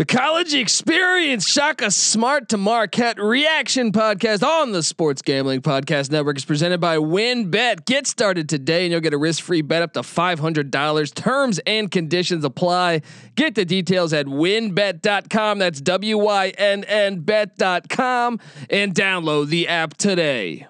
The 0.00 0.06
college 0.06 0.54
experience 0.54 1.46
Shaka 1.46 1.90
Smart 1.90 2.48
to 2.48 2.56
Marquette 2.56 3.20
reaction 3.20 3.92
podcast 3.92 4.42
on 4.42 4.72
the 4.72 4.82
Sports 4.82 5.20
Gambling 5.20 5.60
Podcast 5.60 6.10
Network 6.10 6.38
is 6.38 6.44
presented 6.46 6.80
by 6.80 6.96
WynnBET. 6.96 7.84
Get 7.84 8.06
started 8.06 8.48
today 8.48 8.84
and 8.84 8.92
you'll 8.92 9.02
get 9.02 9.12
a 9.12 9.18
risk 9.18 9.44
free 9.44 9.60
bet 9.60 9.82
up 9.82 9.92
to 9.92 10.00
$500. 10.00 11.14
Terms 11.14 11.60
and 11.66 11.90
conditions 11.90 12.46
apply. 12.46 13.02
Get 13.34 13.54
the 13.54 13.66
details 13.66 14.14
at 14.14 14.24
wynnbet.com. 14.24 15.58
That's 15.58 15.82
W 15.82 16.16
Y 16.16 16.48
N 16.56 16.84
N 16.84 17.20
bet.com 17.20 18.40
and 18.70 18.94
download 18.94 19.48
the 19.48 19.68
app 19.68 19.98
today. 19.98 20.66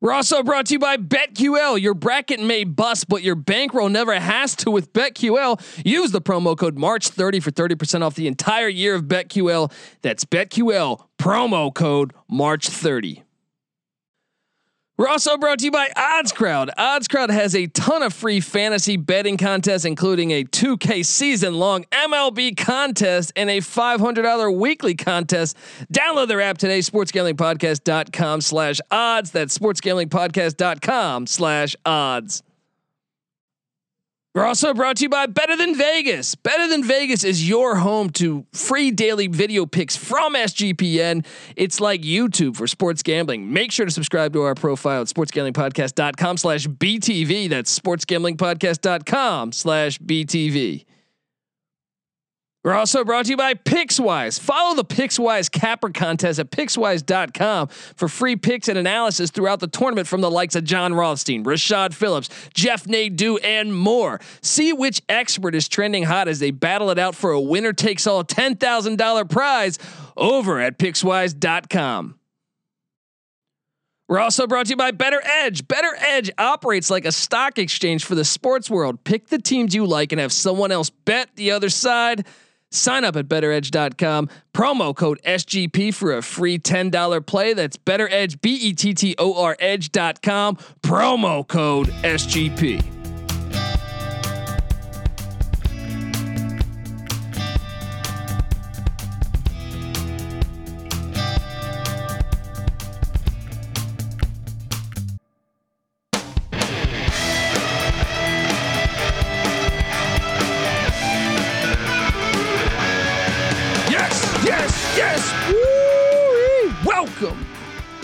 We're 0.00 0.12
also 0.12 0.42
brought 0.42 0.66
to 0.66 0.72
you 0.72 0.78
by 0.78 0.96
BetQL. 0.96 1.78
Your 1.78 1.92
bracket 1.92 2.40
may 2.40 2.64
bust, 2.64 3.08
but 3.08 3.22
your 3.22 3.34
bankroll 3.34 3.90
never 3.90 4.18
has 4.18 4.56
to 4.56 4.70
with 4.70 4.94
BetQL. 4.94 5.60
Use 5.84 6.10
the 6.10 6.22
promo 6.22 6.56
code 6.56 6.76
March30 6.76 7.42
for 7.42 7.50
30% 7.50 8.02
off 8.02 8.14
the 8.14 8.26
entire 8.26 8.68
year 8.68 8.94
of 8.94 9.04
BetQL. 9.04 9.70
That's 10.00 10.24
BetQL, 10.24 11.02
promo 11.18 11.74
code 11.74 12.14
March30. 12.30 13.22
We're 15.00 15.08
also 15.08 15.38
brought 15.38 15.60
to 15.60 15.64
you 15.64 15.70
by 15.70 15.88
OddsCrowd. 15.96 16.74
OddsCrowd 16.76 17.30
has 17.30 17.54
a 17.54 17.68
ton 17.68 18.02
of 18.02 18.12
free 18.12 18.38
fantasy 18.40 18.98
betting 18.98 19.38
contests, 19.38 19.86
including 19.86 20.32
a 20.32 20.44
2K 20.44 21.06
season 21.06 21.54
long 21.54 21.84
MLB 21.84 22.54
contest 22.54 23.32
and 23.34 23.48
a 23.48 23.60
$500 23.62 24.54
weekly 24.58 24.94
contest. 24.94 25.56
Download 25.90 26.28
their 26.28 26.42
app 26.42 26.58
today, 26.58 26.80
sportsgamblingpodcast.com 26.80 28.42
slash 28.42 28.78
odds. 28.90 29.30
That's 29.30 29.56
sportsgamblingpodcast.com 29.56 31.26
slash 31.28 31.76
odds. 31.86 32.42
We're 34.32 34.44
also 34.46 34.72
brought 34.74 34.98
to 34.98 35.02
you 35.02 35.08
by 35.08 35.26
Better 35.26 35.56
Than 35.56 35.74
Vegas. 35.74 36.36
Better 36.36 36.68
Than 36.68 36.84
Vegas 36.84 37.24
is 37.24 37.48
your 37.48 37.74
home 37.74 38.10
to 38.10 38.46
free 38.52 38.92
daily 38.92 39.26
video 39.26 39.66
picks 39.66 39.96
from 39.96 40.34
SGPN. 40.34 41.26
It's 41.56 41.80
like 41.80 42.02
YouTube 42.02 42.56
for 42.56 42.68
sports 42.68 43.02
gambling. 43.02 43.52
Make 43.52 43.72
sure 43.72 43.86
to 43.86 43.90
subscribe 43.90 44.32
to 44.34 44.42
our 44.42 44.54
profile 44.54 45.00
at 45.00 45.08
sportsgamblingpodcast.com 45.08 46.36
slash 46.36 46.68
BTV. 46.68 47.48
That's 47.48 47.76
sportsgamblingpodcast.com 47.76 49.50
slash 49.50 49.98
BTV. 49.98 50.84
We're 52.62 52.74
also 52.74 53.04
brought 53.04 53.24
to 53.24 53.30
you 53.30 53.38
by 53.38 53.54
Pickswise. 53.54 54.38
Follow 54.38 54.76
the 54.76 54.84
Pickswise 54.84 55.50
Capper 55.50 55.88
contest 55.88 56.38
at 56.38 56.50
Pickswise.com 56.50 57.68
for 57.68 58.06
free 58.06 58.36
picks 58.36 58.68
and 58.68 58.76
analysis 58.76 59.30
throughout 59.30 59.60
the 59.60 59.66
tournament 59.66 60.06
from 60.06 60.20
the 60.20 60.30
likes 60.30 60.54
of 60.54 60.64
John 60.64 60.92
Rothstein, 60.92 61.42
Rashad 61.42 61.94
Phillips, 61.94 62.28
Jeff 62.52 62.86
Nadeau, 62.86 63.38
and 63.38 63.74
more. 63.74 64.20
See 64.42 64.74
which 64.74 65.00
expert 65.08 65.54
is 65.54 65.68
trending 65.68 66.02
hot 66.02 66.28
as 66.28 66.38
they 66.38 66.50
battle 66.50 66.90
it 66.90 66.98
out 66.98 67.14
for 67.14 67.30
a 67.30 67.40
winner 67.40 67.72
takes 67.72 68.06
all 68.06 68.22
$10,000 68.24 69.30
prize 69.30 69.78
over 70.18 70.60
at 70.60 70.78
Pickswise.com. 70.78 72.16
We're 74.06 74.18
also 74.18 74.46
brought 74.46 74.66
to 74.66 74.70
you 74.70 74.76
by 74.76 74.90
Bettor 74.90 75.22
Edge. 75.24 75.66
Bettor 75.66 75.96
Edge 75.98 76.30
operates 76.36 76.90
like 76.90 77.06
a 77.06 77.12
stock 77.12 77.58
exchange 77.58 78.04
for 78.04 78.16
the 78.16 78.24
sports 78.24 78.68
world. 78.68 79.02
Pick 79.04 79.28
the 79.28 79.38
teams 79.38 79.74
you 79.74 79.86
like 79.86 80.12
and 80.12 80.20
have 80.20 80.32
someone 80.32 80.72
else 80.72 80.90
bet 80.90 81.30
the 81.36 81.52
other 81.52 81.70
side. 81.70 82.26
Sign 82.70 83.04
up 83.04 83.16
at 83.16 83.26
bettoredge.com, 83.26 84.28
Promo 84.54 84.94
code 84.94 85.20
SGP 85.24 85.92
for 85.92 86.16
a 86.16 86.22
free 86.22 86.58
$10 86.58 87.26
play. 87.26 87.52
That's 87.52 87.76
bettoredge, 87.76 88.40
B 88.40 88.54
E 88.54 88.72
T 88.72 88.94
T 88.94 89.14
O 89.18 89.42
R 89.42 89.56
edge.com. 89.58 90.56
Promo 90.82 91.46
code 91.46 91.88
SGP. 91.88 92.99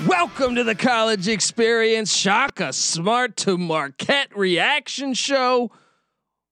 Welcome 0.06 0.54
to 0.54 0.62
the 0.62 0.76
college 0.76 1.26
experience. 1.26 2.14
Shaka 2.14 2.72
Smart 2.72 3.36
to 3.38 3.58
Marquette 3.58 4.36
reaction 4.36 5.14
show. 5.14 5.72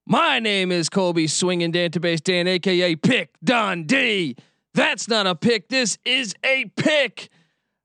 My 0.07 0.41
name 0.41 0.73
is 0.73 0.89
Colby 0.89 1.29
Swinging 1.29 1.71
Database 1.71 2.21
Dan, 2.21 2.49
aka 2.49 2.97
Pick 2.97 3.37
Dundee. 3.45 4.35
That's 4.75 5.07
not 5.07 5.29
a 5.29 5.37
pick. 5.37 5.69
This 5.69 5.99
is 6.05 6.35
a 6.45 6.65
pick. 6.77 7.29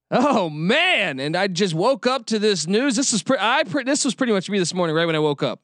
Oh 0.09 0.49
man! 0.49 1.19
And 1.19 1.35
I 1.35 1.45
just 1.45 1.75
woke 1.75 2.07
up 2.07 2.25
to 2.27 2.39
this 2.39 2.65
news. 2.65 2.95
This 2.95 3.11
was 3.11 3.21
pre- 3.21 3.37
I 3.39 3.63
pre- 3.63 3.83
this 3.83 4.03
was 4.03 4.15
pretty 4.15 4.33
much 4.33 4.49
me 4.49 4.57
this 4.57 4.73
morning, 4.73 4.95
right 4.95 5.05
when 5.05 5.15
I 5.15 5.19
woke 5.19 5.43
up. 5.43 5.61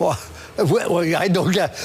Well, 0.00 0.18
well, 0.64 0.98
I 1.16 1.28
don't 1.28 1.52
get 1.52 1.74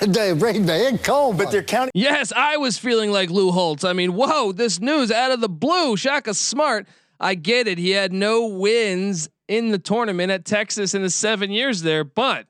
the 0.00 0.36
rain 0.38 0.66
man 0.66 0.98
cold, 0.98 1.38
but 1.38 1.50
they're 1.50 1.62
counting. 1.62 1.92
Yes, 1.94 2.32
I 2.34 2.56
was 2.56 2.78
feeling 2.78 3.10
like 3.10 3.30
Lou 3.30 3.50
Holtz. 3.50 3.84
I 3.84 3.92
mean, 3.92 4.14
whoa, 4.14 4.52
this 4.52 4.80
news 4.80 5.10
out 5.10 5.30
of 5.30 5.40
the 5.40 5.48
blue. 5.48 5.96
Shaka 5.96 6.34
Smart. 6.34 6.86
I 7.20 7.34
get 7.34 7.68
it. 7.68 7.78
He 7.78 7.90
had 7.90 8.12
no 8.12 8.46
wins 8.46 9.28
in 9.48 9.70
the 9.70 9.78
tournament 9.78 10.30
at 10.30 10.44
Texas 10.44 10.94
in 10.94 11.02
the 11.02 11.10
seven 11.10 11.50
years 11.50 11.82
there, 11.82 12.04
but 12.04 12.46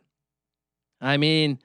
I 1.01 1.17
mean, 1.17 1.59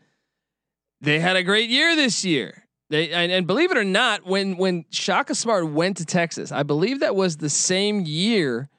they 1.01 1.19
had 1.19 1.35
a 1.35 1.43
great 1.43 1.69
year 1.69 1.95
this 1.95 2.25
year. 2.25 2.65
They 2.89 3.11
and, 3.11 3.31
and 3.31 3.45
believe 3.47 3.71
it 3.71 3.77
or 3.77 3.83
not, 3.83 4.25
when 4.25 4.57
when 4.57 4.85
Shaka 4.89 5.35
Smart 5.35 5.69
went 5.71 5.97
to 5.97 6.05
Texas, 6.05 6.51
I 6.51 6.63
believe 6.63 7.01
that 7.01 7.15
was 7.15 7.37
the 7.37 7.49
same 7.49 8.01
year 8.01 8.69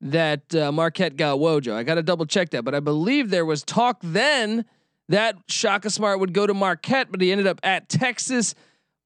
that 0.00 0.54
uh, 0.54 0.70
Marquette 0.72 1.16
got 1.16 1.38
Wojo. 1.38 1.72
I 1.72 1.82
got 1.82 1.94
to 1.94 2.02
double 2.02 2.26
check 2.26 2.50
that, 2.50 2.64
but 2.64 2.74
I 2.74 2.80
believe 2.80 3.30
there 3.30 3.44
was 3.44 3.62
talk 3.62 3.98
then 4.02 4.64
that 5.08 5.36
Shaka 5.48 5.90
Smart 5.90 6.20
would 6.20 6.32
go 6.32 6.46
to 6.46 6.54
Marquette, 6.54 7.10
but 7.10 7.20
he 7.20 7.32
ended 7.32 7.46
up 7.46 7.60
at 7.62 7.88
Texas. 7.88 8.54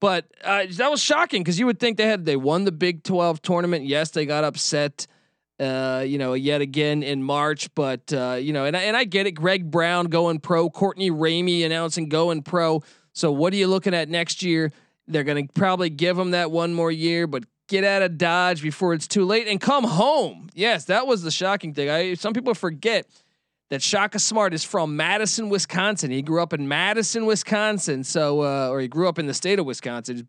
But 0.00 0.26
uh, 0.42 0.64
that 0.76 0.90
was 0.90 1.02
shocking 1.02 1.42
because 1.42 1.58
you 1.58 1.66
would 1.66 1.78
think 1.78 1.98
they 1.98 2.06
had 2.06 2.24
they 2.24 2.36
won 2.36 2.64
the 2.64 2.72
Big 2.72 3.02
Twelve 3.02 3.42
tournament. 3.42 3.84
Yes, 3.84 4.10
they 4.10 4.24
got 4.24 4.44
upset, 4.44 5.06
uh, 5.58 6.02
you 6.06 6.16
know, 6.16 6.32
yet 6.32 6.62
again 6.62 7.02
in 7.02 7.22
March. 7.22 7.72
But 7.74 8.10
uh, 8.12 8.38
you 8.40 8.54
know, 8.54 8.64
and 8.64 8.76
I, 8.76 8.82
and 8.84 8.96
I 8.96 9.04
get 9.04 9.26
it. 9.26 9.32
Greg 9.32 9.70
Brown 9.70 10.06
going 10.06 10.40
pro, 10.40 10.70
Courtney 10.70 11.10
Ramey 11.10 11.66
announcing 11.66 12.08
going 12.08 12.42
pro. 12.42 12.82
So 13.12 13.30
what 13.30 13.52
are 13.52 13.56
you 13.56 13.66
looking 13.66 13.92
at 13.92 14.08
next 14.08 14.42
year? 14.42 14.72
They're 15.06 15.24
going 15.24 15.46
to 15.46 15.52
probably 15.52 15.90
give 15.90 16.18
him 16.18 16.30
that 16.30 16.50
one 16.50 16.72
more 16.72 16.90
year, 16.90 17.26
but 17.26 17.44
get 17.70 17.84
out 17.84 18.02
of 18.02 18.18
Dodge 18.18 18.62
before 18.62 18.92
it's 18.92 19.06
too 19.06 19.24
late 19.24 19.46
and 19.46 19.60
come 19.60 19.84
home. 19.84 20.50
Yes, 20.54 20.86
that 20.86 21.06
was 21.06 21.22
the 21.22 21.30
shocking 21.30 21.72
thing. 21.72 21.88
I 21.88 22.14
some 22.14 22.34
people 22.34 22.52
forget 22.52 23.06
that 23.70 23.80
Shaka 23.80 24.18
Smart 24.18 24.52
is 24.52 24.64
from 24.64 24.96
Madison, 24.96 25.48
Wisconsin. 25.48 26.10
He 26.10 26.20
grew 26.20 26.42
up 26.42 26.52
in 26.52 26.66
Madison, 26.66 27.24
Wisconsin. 27.24 28.02
So, 28.02 28.42
uh, 28.42 28.68
or 28.68 28.80
he 28.80 28.88
grew 28.88 29.08
up 29.08 29.20
in 29.20 29.26
the 29.26 29.34
state 29.34 29.60
of 29.60 29.66
Wisconsin. 29.66 30.26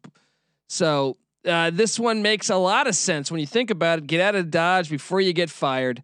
So 0.69 1.17
uh, 1.45 1.71
this 1.71 1.99
one 1.99 2.21
makes 2.21 2.51
a 2.51 2.55
lot 2.55 2.85
of 2.85 2.95
sense 2.95 3.31
when 3.31 3.39
you 3.39 3.47
think 3.47 3.71
about 3.71 3.97
it. 3.97 4.07
Get 4.07 4.21
out 4.21 4.35
of 4.35 4.51
Dodge 4.51 4.91
before 4.91 5.19
you 5.19 5.33
get 5.33 5.49
fired, 5.49 6.03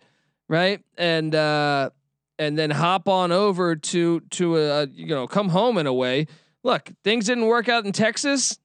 right? 0.49 0.83
And 0.97 1.33
uh, 1.35 1.91
and 2.39 2.57
then 2.57 2.71
hop 2.71 3.07
on 3.07 3.31
over 3.31 3.75
to 3.75 4.19
to 4.19 4.57
a, 4.57 4.87
you 4.87 5.07
know 5.07 5.27
come 5.27 5.49
home 5.49 5.77
in 5.77 5.85
a 5.85 5.93
way. 5.93 6.25
Look, 6.63 6.89
things 7.03 7.25
didn't 7.25 7.45
work 7.45 7.69
out 7.69 7.85
in 7.85 7.91
Texas. 7.91 8.57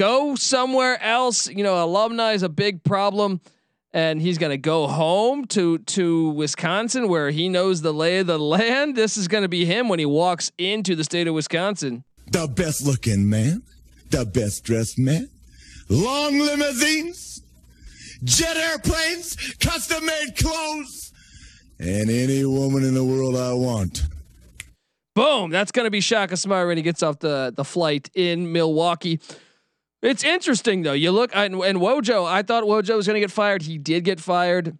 You 0.00 0.06
can't 0.06 0.22
win. 0.22 0.28
Go 0.28 0.34
somewhere 0.36 1.02
else. 1.02 1.48
You 1.48 1.62
know, 1.62 1.82
alumni 1.82 2.32
is 2.32 2.42
a 2.42 2.48
big 2.48 2.82
problem 2.82 3.40
and 3.92 4.20
he's 4.20 4.38
going 4.38 4.50
to 4.50 4.58
go 4.58 4.86
home 4.86 5.46
to 5.46 5.78
to 5.78 6.30
Wisconsin 6.30 7.08
where 7.08 7.30
he 7.30 7.48
knows 7.48 7.82
the 7.82 7.92
lay 7.92 8.18
of 8.18 8.26
the 8.26 8.38
land. 8.38 8.96
This 8.96 9.16
is 9.16 9.28
going 9.28 9.42
to 9.42 9.48
be 9.48 9.64
him 9.64 9.88
when 9.88 9.98
he 9.98 10.06
walks 10.06 10.52
into 10.58 10.94
the 10.94 11.04
state 11.04 11.26
of 11.26 11.34
Wisconsin. 11.34 12.04
The 12.30 12.46
best 12.46 12.86
looking 12.86 13.28
man, 13.28 13.62
the 14.10 14.24
best 14.24 14.64
dressed 14.64 14.98
man, 14.98 15.28
long 15.88 16.38
limousines, 16.38 17.42
jet 18.22 18.56
airplanes, 18.56 19.36
custom 19.60 20.06
made 20.06 20.36
clothes, 20.36 21.12
and 21.80 22.08
any 22.08 22.44
woman 22.44 22.84
in 22.84 22.94
the 22.94 23.04
world 23.04 23.36
I 23.36 23.52
want. 23.54 24.04
Boom! 25.16 25.50
That's 25.50 25.72
going 25.72 25.86
to 25.86 25.90
be 25.90 26.00
Shaka 26.00 26.36
Smart 26.36 26.68
when 26.68 26.76
he 26.76 26.84
gets 26.84 27.02
off 27.02 27.18
the 27.18 27.52
the 27.54 27.64
flight 27.64 28.08
in 28.14 28.52
Milwaukee. 28.52 29.18
It's 30.02 30.24
interesting 30.24 30.82
though. 30.82 30.92
You 30.92 31.10
look 31.10 31.30
and, 31.34 31.54
and 31.54 31.78
Wojo. 31.78 32.26
I 32.26 32.42
thought 32.42 32.64
Wojo 32.64 32.96
was 32.96 33.06
going 33.06 33.14
to 33.14 33.20
get 33.20 33.30
fired. 33.30 33.62
He 33.62 33.78
did 33.78 34.04
get 34.04 34.20
fired. 34.20 34.78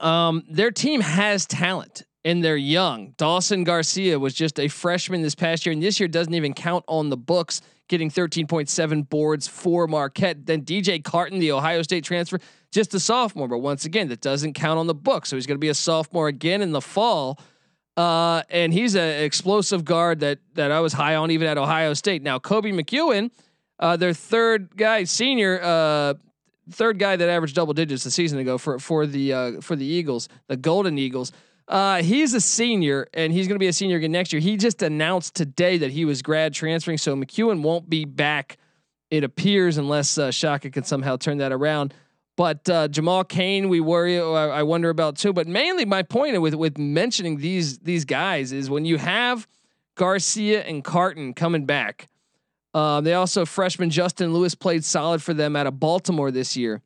Um, 0.00 0.44
their 0.48 0.70
team 0.70 1.00
has 1.00 1.46
talent 1.46 2.02
and 2.24 2.42
they're 2.42 2.56
young. 2.56 3.14
Dawson 3.16 3.62
Garcia 3.62 4.18
was 4.18 4.34
just 4.34 4.58
a 4.58 4.66
freshman 4.66 5.22
this 5.22 5.36
past 5.36 5.64
year, 5.64 5.72
and 5.72 5.80
this 5.80 6.00
year 6.00 6.08
doesn't 6.08 6.34
even 6.34 6.54
count 6.54 6.84
on 6.88 7.08
the 7.08 7.16
books, 7.16 7.60
getting 7.88 8.10
13.7 8.10 9.08
boards 9.08 9.46
for 9.46 9.86
Marquette. 9.86 10.44
Then 10.44 10.62
DJ 10.62 11.02
Carton, 11.02 11.38
the 11.38 11.52
Ohio 11.52 11.82
State 11.82 12.02
transfer, 12.02 12.40
just 12.72 12.92
a 12.94 13.00
sophomore, 13.00 13.46
but 13.46 13.58
once 13.58 13.84
again, 13.84 14.08
that 14.08 14.20
doesn't 14.20 14.54
count 14.54 14.80
on 14.80 14.88
the 14.88 14.94
books. 14.94 15.28
So 15.28 15.36
he's 15.36 15.46
going 15.46 15.56
to 15.56 15.60
be 15.60 15.68
a 15.68 15.74
sophomore 15.74 16.26
again 16.26 16.62
in 16.62 16.72
the 16.72 16.80
fall. 16.80 17.38
Uh, 17.96 18.42
and 18.50 18.72
he's 18.72 18.96
an 18.96 19.22
explosive 19.22 19.84
guard 19.84 20.20
that 20.20 20.40
that 20.54 20.70
I 20.70 20.80
was 20.80 20.92
high 20.92 21.14
on 21.14 21.30
even 21.30 21.46
at 21.46 21.56
Ohio 21.56 21.94
State. 21.94 22.22
Now 22.22 22.38
Koby 22.38 22.74
McEwen, 22.74 23.30
uh, 23.78 23.96
their 23.96 24.12
third 24.12 24.76
guy, 24.76 25.04
senior, 25.04 25.60
uh, 25.62 26.14
third 26.70 26.98
guy 26.98 27.16
that 27.16 27.28
averaged 27.28 27.54
double 27.54 27.74
digits 27.74 28.06
a 28.06 28.10
season 28.10 28.38
ago 28.38 28.58
for 28.58 28.78
for 28.78 29.06
the 29.06 29.32
uh, 29.32 29.60
for 29.60 29.76
the 29.76 29.84
Eagles, 29.84 30.28
the 30.48 30.56
Golden 30.56 30.98
Eagles. 30.98 31.32
Uh, 31.68 32.00
he's 32.02 32.32
a 32.32 32.40
senior 32.40 33.08
and 33.12 33.32
he's 33.32 33.48
going 33.48 33.56
to 33.56 33.60
be 33.60 33.66
a 33.66 33.72
senior 33.72 33.96
again 33.96 34.12
next 34.12 34.32
year. 34.32 34.40
He 34.40 34.56
just 34.56 34.82
announced 34.82 35.34
today 35.34 35.78
that 35.78 35.90
he 35.90 36.04
was 36.04 36.22
grad 36.22 36.54
transferring, 36.54 36.98
so 36.98 37.16
McEwen 37.16 37.62
won't 37.62 37.90
be 37.90 38.04
back. 38.04 38.56
It 39.10 39.24
appears 39.24 39.76
unless 39.76 40.16
uh, 40.16 40.30
Shaka 40.30 40.70
can 40.70 40.84
somehow 40.84 41.16
turn 41.16 41.38
that 41.38 41.52
around. 41.52 41.92
But 42.36 42.68
uh, 42.68 42.88
Jamal 42.88 43.24
Cain, 43.24 43.68
we 43.68 43.80
worry. 43.80 44.20
I 44.20 44.62
wonder 44.62 44.90
about 44.90 45.16
too. 45.16 45.32
But 45.32 45.46
mainly, 45.46 45.86
my 45.86 46.02
point 46.02 46.40
with 46.40 46.54
with 46.54 46.76
mentioning 46.76 47.38
these 47.38 47.78
these 47.78 48.04
guys 48.04 48.52
is 48.52 48.68
when 48.68 48.84
you 48.84 48.98
have 48.98 49.48
Garcia 49.94 50.62
and 50.62 50.84
Carton 50.84 51.32
coming 51.34 51.64
back. 51.64 52.08
Uh, 52.76 53.00
they 53.00 53.14
also 53.14 53.46
freshman 53.46 53.88
Justin 53.88 54.34
Lewis 54.34 54.54
played 54.54 54.84
solid 54.84 55.22
for 55.22 55.32
them 55.32 55.56
out 55.56 55.66
of 55.66 55.80
Baltimore 55.80 56.30
this 56.30 56.58
year. 56.58 56.82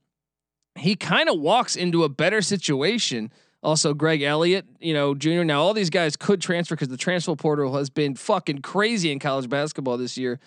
He 0.76 0.94
kind 0.94 1.28
of 1.28 1.40
walks 1.40 1.74
into 1.74 2.04
a 2.04 2.08
better 2.08 2.42
situation. 2.42 3.32
Also, 3.60 3.92
Greg 3.92 4.22
Elliott, 4.22 4.66
you 4.78 4.94
know, 4.94 5.16
junior. 5.16 5.44
Now, 5.44 5.60
all 5.60 5.74
these 5.74 5.90
guys 5.90 6.14
could 6.14 6.40
transfer 6.40 6.76
because 6.76 6.90
the 6.90 6.96
transfer 6.96 7.34
portal 7.34 7.74
has 7.74 7.90
been 7.90 8.14
fucking 8.14 8.58
crazy 8.62 9.10
in 9.10 9.18
college 9.18 9.48
basketball 9.48 9.98
this 9.98 10.16
year. 10.16 10.38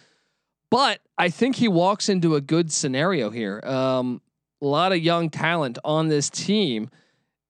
But 0.70 1.02
I 1.18 1.28
think 1.28 1.58
he 1.58 1.68
walks 1.68 2.08
into 2.08 2.36
a 2.36 2.42
good 2.42 2.72
scenario 2.72 3.30
here. 3.30 3.60
Um, 3.66 4.22
a 4.62 4.66
lot 4.66 4.94
of 4.94 5.00
young 5.00 5.30
talent 5.30 5.78
on 5.84 6.08
this 6.08 6.30
team. 6.30 6.90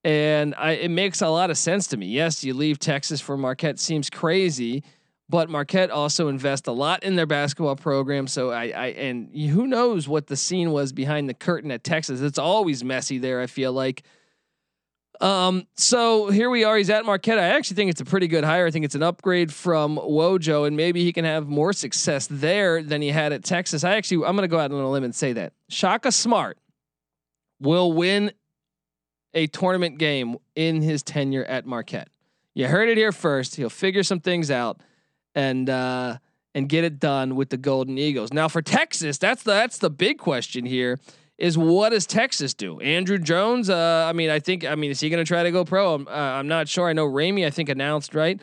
And 0.04 0.56
I, 0.58 0.72
it 0.72 0.90
makes 0.90 1.22
a 1.22 1.30
lot 1.30 1.52
of 1.52 1.60
sense 1.60 1.86
to 1.90 1.98
me. 1.98 2.08
Yes, 2.08 2.44
you 2.44 2.56
leave 2.56 2.80
Texas 2.80 3.22
for 3.22 3.38
Marquette 3.38 3.78
seems 3.78 4.10
crazy, 4.10 4.84
but 5.30 5.50
Marquette 5.50 5.90
also 5.90 6.28
invests 6.28 6.68
a 6.68 6.72
lot 6.72 7.04
in 7.04 7.16
their 7.16 7.26
basketball 7.26 7.76
program. 7.76 8.28
So 8.28 8.52
I, 8.52 8.66
I 8.66 8.86
and 8.88 9.36
who 9.36 9.68
knows 9.68 10.08
what 10.08 10.28
the 10.28 10.36
scene 10.36 10.72
was 10.72 10.94
behind 10.94 11.30
the 11.30 11.34
curtain 11.34 11.72
at 11.72 11.84
Texas. 11.84 12.22
It's 12.22 12.40
always 12.40 12.84
messy 12.84 13.18
there. 13.18 13.42
I 13.42 13.48
feel 13.48 13.74
like. 13.74 14.04
Um, 15.22 15.68
so 15.78 16.30
here 16.30 16.50
we 16.50 16.64
are. 16.66 16.76
He's 16.76 16.90
at 16.90 17.06
Marquette. 17.06 17.40
I 17.40 17.50
actually 17.50 17.76
think 17.76 17.92
it's 17.92 18.02
a 18.02 18.06
pretty 18.06 18.28
good 18.28 18.44
hire. 18.44 18.66
I 18.66 18.72
think 18.72 18.84
it's 18.84 18.96
an 18.96 19.04
upgrade 19.04 19.54
from 19.54 19.98
Wojo, 19.98 20.68
and 20.68 20.76
maybe 20.76 21.04
he 21.04 21.14
can 21.14 21.24
have 21.24 21.48
more 21.48 21.72
success 21.72 22.28
there 22.30 22.84
than 22.84 23.02
he 23.02 23.10
had 23.10 23.32
at 23.32 23.44
Texas. 23.44 23.84
I 23.84 23.96
actually, 23.96 24.26
I'm 24.26 24.36
going 24.36 24.42
to 24.42 24.50
go 24.50 24.60
out 24.60 24.72
on 24.72 24.80
a 24.80 24.90
limb 24.90 25.04
and 25.04 25.16
say 25.16 25.32
that 25.34 25.54
Shaka 25.70 26.12
Smart 26.12 26.58
will 27.62 27.94
win 27.94 28.32
a 29.34 29.48
tournament 29.48 29.98
game 29.98 30.38
in 30.56 30.82
his 30.82 31.04
tenure 31.04 31.46
at 31.46 31.66
Marquette. 31.66 32.10
You 32.54 32.68
heard 32.68 32.90
it 32.90 32.98
here 32.98 33.12
first. 33.12 33.56
He'll 33.56 33.70
figure 33.70 34.04
some 34.04 34.20
things 34.20 34.52
out 34.52 34.82
and 35.36 35.70
uh, 35.70 36.18
and 36.56 36.70
get 36.70 36.84
it 36.84 37.00
done 37.00 37.36
with 37.36 37.50
the 37.50 37.58
Golden 37.58 37.98
Eagles. 37.98 38.34
Now 38.34 38.48
for 38.48 38.62
Texas, 38.62 39.18
that's 39.18 39.44
the 39.44 39.52
that's 39.52 39.78
the 39.78 39.90
big 39.90 40.18
question 40.18 40.66
here. 40.66 41.00
Is 41.38 41.58
what 41.58 41.90
does 41.90 42.06
Texas 42.06 42.54
do? 42.54 42.80
Andrew 42.80 43.18
Jones. 43.18 43.70
Uh, 43.70 44.06
I 44.08 44.14
mean, 44.14 44.30
I 44.30 44.40
think. 44.40 44.66
I 44.66 44.76
mean, 44.76 44.92
is 44.92 45.00
he 45.00 45.10
going 45.10 45.24
to 45.24 45.28
try 45.28 45.44
to 45.44 45.52
go 45.52 45.66
pro? 45.66 45.96
I'm, 45.96 46.08
uh, 46.08 46.12
I'm 46.12 46.48
not 46.48 46.68
sure. 46.68 46.88
I 46.88 46.94
know 46.94 47.08
Ramey. 47.08 47.46
I 47.46 47.50
think 47.50 47.70
announced 47.70 48.14
right. 48.14 48.40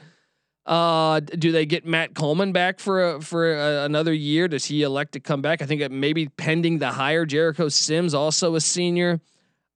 Uh, 0.66 1.20
do 1.20 1.52
they 1.52 1.66
get 1.66 1.87
Matt 1.87 2.14
Coleman 2.14 2.52
back 2.52 2.81
for 2.81 3.14
a, 3.14 3.20
for 3.20 3.54
a, 3.54 3.84
another 3.84 4.12
year? 4.12 4.48
Does 4.48 4.64
he 4.64 4.82
elect 4.82 5.12
to 5.12 5.20
come 5.20 5.40
back? 5.40 5.62
I 5.62 5.66
think 5.66 5.88
maybe 5.90 6.28
pending 6.28 6.78
the 6.78 6.88
hire. 6.88 7.25
Jericho 7.25 7.69
Sims 7.69 8.12
also 8.12 8.54
a 8.54 8.60
senior. 8.60 9.20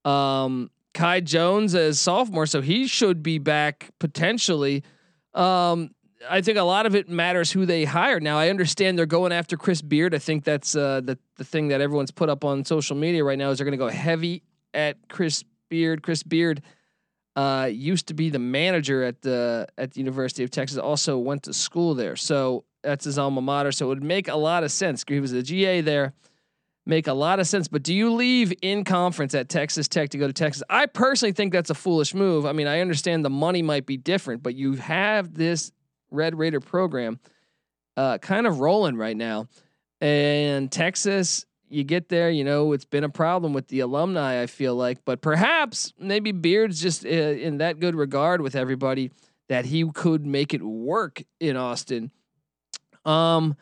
Um, 0.05 0.71
Kai 0.93 1.21
Jones 1.21 1.75
as 1.75 1.99
sophomore, 1.99 2.47
so 2.47 2.61
he 2.61 2.87
should 2.87 3.23
be 3.23 3.39
back 3.39 3.91
potentially. 3.99 4.85
Um, 5.33 5.94
I 6.29 6.41
think 6.41 6.59
a 6.59 6.63
lot 6.63 6.87
of 6.87 6.95
it 6.95 7.09
matters 7.09 7.51
who 7.53 7.67
they 7.67 7.85
hire. 7.85 8.21
Now 8.21 8.39
I 8.39 8.49
understand 8.49 8.99
they're 8.99 9.07
going 9.07 9.33
after 9.33 9.57
Chris 9.57 9.83
Beard. 9.83 10.15
I 10.15 10.19
think 10.19 10.45
that's 10.45 10.77
uh, 10.77 11.01
the 11.03 11.19
the 11.37 11.45
thing 11.45 11.69
that 11.69 11.81
everyone's 11.81 12.11
put 12.11 12.29
up 12.29 12.45
on 12.45 12.65
social 12.65 12.97
media 12.97 13.25
right 13.25 13.39
now 13.39 13.51
is 13.51 13.59
they're 13.59 13.65
going 13.65 13.79
to 13.79 13.85
go 13.85 13.89
heavy 13.89 14.43
at 14.73 14.97
Chris 15.09 15.45
Beard. 15.69 16.03
Chris 16.03 16.23
Beard 16.23 16.63
uh, 17.37 17.69
used 17.71 18.09
to 18.09 18.15
be 18.15 18.31
the 18.31 18.39
manager 18.39 19.03
at 19.03 19.23
the 19.23 19.67
at 19.77 19.93
the 19.93 20.01
University 20.01 20.45
of 20.45 20.51
Texas. 20.51 20.79
Also 20.79 21.19
went 21.19 21.45
to 21.45 21.53
school 21.53 21.95
there, 21.95 22.17
so 22.17 22.65
that's 22.83 23.05
his 23.05 23.19
alma 23.19 23.41
mater. 23.41 23.73
So 23.73 23.87
it 23.87 23.89
would 23.89 24.05
make 24.05 24.29
a 24.29 24.37
lot 24.37 24.65
of 24.65 24.71
sense. 24.71 25.05
He 25.07 25.21
was 25.21 25.33
a 25.33 25.43
GA 25.43 25.81
there. 25.81 26.15
Make 26.87 27.07
a 27.07 27.15
lot 27.15 27.41
of 27.41 27.47
sense. 27.47 27.67
But 27.67 27.83
do 27.83 27.95
you 27.95 28.13
leave 28.13 28.53
in 28.61 28.85
conference 28.85 29.35
at 29.35 29.49
Texas 29.49 29.89
Tech 29.89 30.11
to 30.11 30.19
go 30.19 30.27
to 30.27 30.35
Texas? 30.35 30.63
I 30.69 30.85
personally 30.85 31.33
think 31.33 31.53
that's 31.53 31.71
a 31.71 31.75
foolish 31.75 32.13
move. 32.13 32.45
I 32.45 32.53
mean, 32.53 32.67
I 32.67 32.81
understand 32.81 33.25
the 33.25 33.31
money 33.31 33.63
might 33.63 33.87
be 33.87 33.97
different, 33.97 34.43
but 34.43 34.55
you 34.55 34.75
have 34.75 35.33
this 35.33 35.73
Red 36.15 36.39
Raider 36.39 36.61
program 36.61 37.21
uh, 37.97 38.19
kind 38.19 38.47
of 38.47 38.61
rolling 38.61 38.97
right 38.97 39.17
now, 39.17 39.49
and 40.01 40.71
Texas 40.71 41.47
you 41.75 41.85
get 41.85 42.09
there, 42.09 42.31
you 42.31 42.45
know, 42.45 42.73
it's 42.73 42.85
been 42.85 43.05
a 43.05 43.09
problem 43.09 43.53
with 43.53 43.69
the 43.69 43.81
alumni, 43.81 44.41
I 44.41 44.47
feel 44.47 44.75
like, 44.75 45.05
but 45.05 45.21
perhaps 45.21 45.93
maybe 45.99 46.33
Beard's 46.33 46.81
just 46.81 47.05
uh, 47.05 47.09
in 47.09 47.59
that 47.59 47.81
good 47.81 47.95
regard 47.95 48.41
with 48.41 48.55
everybody 48.55 49.11
that 49.49 49.67
he 49.67 49.91
could 49.91 50.25
make 50.25 50.55
it 50.55 50.63
work 50.63 51.23
in 51.41 51.57
Austin. 51.57 52.11
Um, 53.05 53.57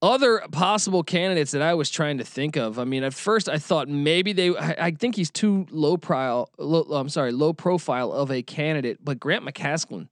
other 0.00 0.42
possible 0.52 1.02
candidates 1.02 1.50
that 1.52 1.62
I 1.62 1.74
was 1.74 1.90
trying 1.90 2.18
to 2.18 2.24
think 2.24 2.56
of. 2.56 2.78
I 2.78 2.84
mean, 2.84 3.02
at 3.02 3.14
first 3.14 3.48
I 3.48 3.58
thought 3.58 3.88
maybe 3.88 4.32
they. 4.32 4.56
I, 4.56 4.76
I 4.78 4.90
think 4.92 5.16
he's 5.16 5.30
too 5.30 5.66
low 5.70 5.96
profile. 5.96 6.50
I'm 6.60 7.08
sorry, 7.08 7.32
low 7.32 7.52
profile 7.52 8.12
of 8.12 8.30
a 8.30 8.42
candidate. 8.42 8.98
But 9.02 9.18
Grant 9.18 9.44
McCasland 9.44 10.06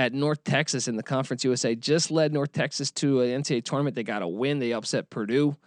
at 0.00 0.14
North 0.14 0.42
Texas 0.44 0.88
in 0.88 0.96
the 0.96 1.02
Conference 1.02 1.44
USA 1.44 1.74
just 1.74 2.10
led 2.10 2.32
North 2.32 2.52
Texas 2.52 2.90
to 2.92 3.20
an 3.20 3.42
NCAA 3.42 3.62
tournament. 3.62 3.94
They 3.94 4.02
got 4.02 4.22
a 4.22 4.28
win. 4.28 4.58
They 4.58 4.72
upset 4.72 5.10
Purdue. 5.10 5.58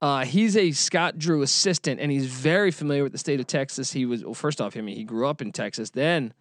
Uh, 0.00 0.24
he's 0.24 0.56
a 0.56 0.70
Scott 0.72 1.18
Drew 1.18 1.42
assistant, 1.42 2.00
and 2.00 2.10
he's 2.10 2.24
very 2.24 2.70
familiar 2.70 3.02
with 3.02 3.12
the 3.12 3.18
state 3.18 3.40
of 3.40 3.46
Texas. 3.46 3.92
He 3.92 4.06
was 4.06 4.24
well, 4.24 4.32
first 4.32 4.62
off, 4.62 4.74
I 4.74 4.80
mean, 4.80 4.96
he 4.96 5.04
grew 5.04 5.26
up 5.26 5.42
in 5.42 5.52
Texas. 5.52 5.90
Then 5.90 6.32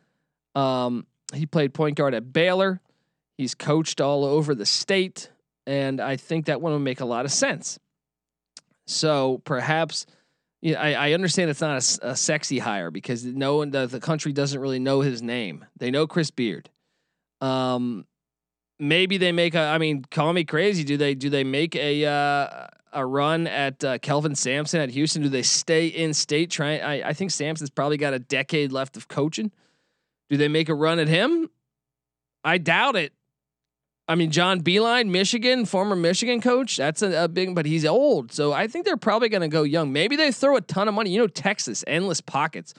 um, 0.56 1.06
he 1.34 1.46
played 1.46 1.74
point 1.74 1.98
guard 1.98 2.14
at 2.14 2.32
Baylor. 2.32 2.80
He's 3.38 3.56
coached 3.56 4.00
all 4.00 4.24
over 4.24 4.56
the 4.56 4.66
state, 4.66 5.30
and 5.66 6.00
I 6.00 6.16
think 6.16 6.46
that 6.46 6.62
one 6.62 6.72
would 6.72 6.80
make 6.80 7.02
a 7.02 7.06
lot 7.06 7.26
of 7.26 7.32
sense. 7.34 7.78
So 8.86 9.42
perhaps, 9.44 10.06
I, 10.64 10.94
I 10.94 11.12
understand 11.12 11.50
it's 11.50 11.60
not 11.60 11.72
a, 11.72 12.12
a, 12.12 12.16
sexy 12.16 12.60
hire 12.60 12.90
because 12.90 13.26
no 13.26 13.58
one, 13.58 13.72
the, 13.72 13.86
the 13.86 14.00
country 14.00 14.32
doesn't 14.32 14.62
really 14.62 14.80
know 14.80 15.02
his 15.02 15.22
name. 15.22 15.66
They 15.76 15.92
know 15.92 16.08
Chris 16.08 16.32
Beard. 16.32 16.70
Um, 17.42 18.06
maybe 18.80 19.18
they 19.18 19.32
make 19.32 19.56
a. 19.56 19.62
I 19.62 19.78
mean, 19.78 20.04
call 20.10 20.34
me 20.34 20.44
crazy. 20.44 20.84
Do 20.84 20.98
they 20.98 21.16
do 21.16 21.30
they 21.30 21.44
make 21.44 21.76
a 21.76 22.06
uh, 22.06 22.68
a 22.94 23.06
run 23.06 23.48
at 23.48 23.84
uh, 23.84 23.98
Kelvin 24.00 24.36
Sampson 24.36 24.80
at 24.82 24.90
Houston? 24.90 25.22
Do 25.22 25.30
they 25.30 25.44
stay 25.44 25.88
in 25.88 26.14
state? 26.14 26.52
Trying, 26.52 26.82
I, 26.82 27.10
I 27.10 27.14
think 27.14 27.32
Sampson's 27.32 27.70
probably 27.70 27.98
got 27.98 28.14
a 28.14 28.20
decade 28.20 28.72
left 28.72 28.98
of 28.98 29.08
coaching. 29.08 29.52
Do 30.30 30.38
they 30.38 30.48
make 30.48 30.70
a 30.70 30.76
run 30.76 31.00
at 31.00 31.08
him? 31.08 31.50
I 32.44 32.58
doubt 32.58 32.96
it. 32.96 33.14
I 34.10 34.16
mean, 34.16 34.32
John 34.32 34.62
Beilein, 34.62 35.10
Michigan, 35.10 35.66
former 35.66 35.96
Michigan 35.96 36.40
coach. 36.40 36.78
That's 36.78 37.02
a, 37.02 37.26
a 37.26 37.28
big, 37.28 37.54
but 37.54 37.66
he's 37.66 37.86
old, 37.86 38.32
so 38.32 38.54
I 38.54 38.68
think 38.68 38.86
they're 38.86 38.96
probably 38.96 39.28
going 39.28 39.42
to 39.42 39.50
go 39.50 39.64
young. 39.64 39.92
Maybe 39.92 40.16
they 40.16 40.32
throw 40.32 40.56
a 40.56 40.62
ton 40.62 40.88
of 40.88 40.94
money. 40.94 41.10
You 41.10 41.20
know, 41.20 41.28
Texas, 41.28 41.84
endless 41.86 42.22
pockets. 42.22 42.74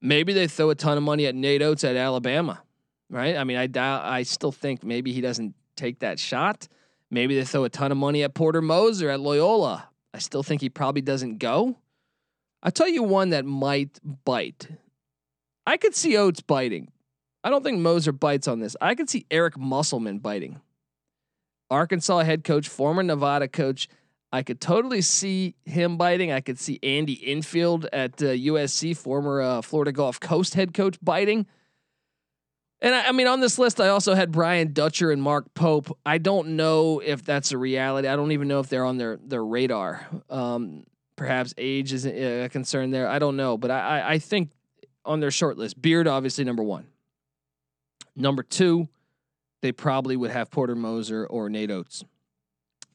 Maybe 0.00 0.32
they 0.32 0.46
throw 0.46 0.70
a 0.70 0.74
ton 0.74 0.96
of 0.96 1.02
money 1.02 1.26
at 1.26 1.34
Nate 1.34 1.60
Oats 1.60 1.84
at 1.84 1.96
Alabama, 1.96 2.62
right? 3.10 3.36
I 3.36 3.44
mean, 3.44 3.56
I 3.56 3.66
doubt. 3.66 4.04
I 4.04 4.22
still 4.22 4.52
think 4.52 4.82
maybe 4.84 5.12
he 5.12 5.20
doesn't 5.20 5.54
take 5.76 5.98
that 6.00 6.18
shot. 6.18 6.68
Maybe 7.10 7.34
they 7.34 7.44
throw 7.44 7.64
a 7.64 7.68
ton 7.68 7.92
of 7.92 7.98
money 7.98 8.22
at 8.22 8.34
Porter 8.34 8.62
Moser 8.62 9.10
at 9.10 9.20
Loyola. 9.20 9.88
I 10.14 10.18
still 10.18 10.42
think 10.42 10.60
he 10.60 10.70
probably 10.70 11.02
doesn't 11.02 11.38
go. 11.38 11.76
I'll 12.62 12.70
tell 12.70 12.88
you 12.88 13.02
one 13.02 13.30
that 13.30 13.44
might 13.44 13.98
bite. 14.24 14.68
I 15.66 15.76
could 15.76 15.94
see 15.94 16.16
Oats 16.16 16.40
biting. 16.40 16.90
I 17.42 17.50
don't 17.50 17.62
think 17.62 17.78
Moser 17.78 18.12
bites 18.12 18.46
on 18.48 18.60
this. 18.60 18.76
I 18.80 18.94
could 18.94 19.08
see 19.08 19.26
Eric 19.30 19.58
Musselman 19.58 20.18
biting. 20.18 20.60
Arkansas 21.70 22.20
head 22.20 22.44
coach, 22.44 22.68
former 22.68 23.02
Nevada 23.02 23.48
coach. 23.48 23.88
I 24.32 24.42
could 24.42 24.60
totally 24.60 25.00
see 25.00 25.54
him 25.64 25.96
biting. 25.96 26.30
I 26.30 26.40
could 26.40 26.58
see 26.58 26.78
Andy 26.82 27.20
Enfield 27.26 27.86
at 27.92 28.22
uh, 28.22 28.26
USC, 28.26 28.96
former 28.96 29.40
uh, 29.40 29.62
Florida 29.62 29.92
Gulf 29.92 30.20
Coast 30.20 30.54
head 30.54 30.74
coach, 30.74 30.98
biting. 31.02 31.46
And 32.82 32.94
I, 32.94 33.08
I, 33.08 33.12
mean, 33.12 33.26
on 33.26 33.40
this 33.40 33.58
list, 33.58 33.80
I 33.80 33.88
also 33.88 34.14
had 34.14 34.32
Brian 34.32 34.72
Dutcher 34.72 35.10
and 35.10 35.22
Mark 35.22 35.52
Pope. 35.54 35.96
I 36.04 36.18
don't 36.18 36.56
know 36.56 37.00
if 37.00 37.22
that's 37.22 37.52
a 37.52 37.58
reality. 37.58 38.08
I 38.08 38.16
don't 38.16 38.32
even 38.32 38.48
know 38.48 38.60
if 38.60 38.68
they're 38.68 38.84
on 38.84 38.96
their 38.96 39.18
their 39.22 39.44
radar. 39.44 40.06
Um, 40.30 40.86
perhaps 41.16 41.52
age 41.58 41.92
is 41.92 42.06
a 42.06 42.48
concern 42.48 42.90
there. 42.90 43.06
I 43.06 43.18
don't 43.18 43.36
know, 43.36 43.58
but 43.58 43.70
I, 43.70 43.98
I, 44.00 44.10
I 44.12 44.18
think 44.18 44.50
on 45.04 45.20
their 45.20 45.30
short 45.30 45.58
list, 45.58 45.80
Beard 45.80 46.08
obviously 46.08 46.44
number 46.44 46.62
one. 46.62 46.86
Number 48.16 48.42
two, 48.42 48.88
they 49.60 49.72
probably 49.72 50.16
would 50.16 50.30
have 50.30 50.50
Porter 50.50 50.74
Moser 50.74 51.26
or 51.26 51.50
Nate 51.50 51.70
Oats, 51.70 52.02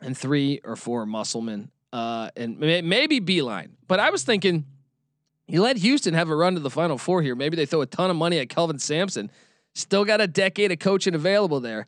and 0.01 0.18
three 0.18 0.62
or 0.63 0.75
four 0.75 1.06
Musselman, 1.06 1.70
uh, 1.94 2.32
and 2.36 2.60
may, 2.60 2.82
maybe 2.82 3.22
Beilein. 3.22 3.70
But 3.88 4.00
I 4.00 4.10
was 4.10 4.24
thinking, 4.24 4.65
you 5.48 5.62
let 5.62 5.77
Houston 5.77 6.15
have 6.15 6.30
a 6.30 6.36
run 6.36 6.56
to 6.56 6.60
the 6.60 6.72
Final 6.72 6.98
Four 6.98 7.22
here. 7.22 7.36
Maybe 7.36 7.56
they 7.56 7.68
throw 7.68 7.82
a 7.82 7.86
ton 7.86 8.10
of 8.10 8.15
money 8.15 8.39
at 8.39 8.50
Kelvin 8.50 8.80
Sampson 8.80 9.30
Still 9.75 10.05
got 10.05 10.22
a 10.22 10.27
decade 10.27 10.72
of 10.72 10.79
coaching 10.79 11.15
available 11.15 11.60
there. 11.60 11.86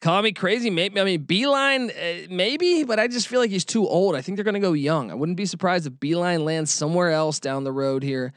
Call 0.00 0.22
me 0.22 0.30
crazy, 0.30 0.70
maybe. 0.70 1.00
I 1.00 1.04
mean, 1.04 1.24
Beilein, 1.24 1.90
uh, 1.90 2.28
maybe, 2.30 2.84
but 2.84 3.00
I 3.00 3.08
just 3.08 3.26
feel 3.26 3.40
like 3.40 3.50
he's 3.50 3.64
too 3.64 3.86
old. 3.86 4.14
I 4.14 4.22
think 4.22 4.36
they're 4.36 4.44
going 4.44 4.54
to 4.54 4.60
go 4.60 4.72
young. 4.72 5.10
I 5.10 5.14
wouldn't 5.14 5.36
be 5.36 5.46
surprised 5.46 5.88
if 5.88 5.94
Beilein 5.94 6.44
lands 6.44 6.70
somewhere 6.70 7.10
else 7.10 7.40
down 7.40 7.64
the 7.64 7.72
road 7.72 8.04
here. 8.04 8.32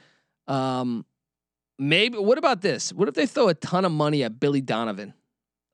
Um, 0.48 1.06
maybe. 1.78 2.18
What 2.18 2.40
about 2.40 2.62
this? 2.62 2.92
What 2.92 3.08
if 3.08 3.14
they 3.14 3.28
throw 3.28 3.48
a 3.48 3.54
ton 3.54 3.86
of 3.86 3.92
money 3.92 4.24
at 4.24 4.40
Billy 4.40 4.62
Donovan, 4.62 5.14